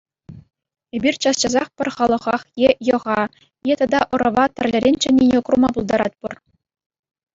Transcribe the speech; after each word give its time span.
Эпир 0.95 1.13
час-часах 1.23 1.67
пӗр 1.75 1.87
халӑхах 1.95 2.41
е 2.67 2.69
йӑха 2.87 3.19
е 3.71 3.73
тата 3.79 3.99
ӑрӑва 4.13 4.45
тӗрлӗрен 4.55 4.95
чӗннине 5.01 5.39
курма 5.45 5.69
пултаратпӑр. 5.73 6.33